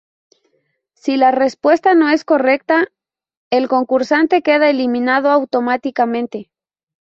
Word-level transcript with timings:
Si 0.95 1.15
la 1.15 1.29
respuesta 1.29 1.93
no 1.93 2.09
es 2.09 2.25
correcta, 2.25 2.87
el 3.51 3.67
concursante 3.67 4.41
queda 4.41 4.67
eliminado 4.71 5.29
automáticamente. 5.29 6.49